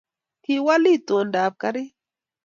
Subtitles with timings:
[0.43, 1.91] kiwal itondab karit